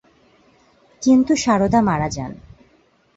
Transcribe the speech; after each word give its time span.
কিন্তু 1.01 1.31
সারদা 1.35 1.79
মারা 1.81 2.09
যান। 2.09 2.31